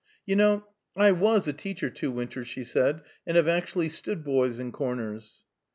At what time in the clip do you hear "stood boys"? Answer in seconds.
3.89-4.57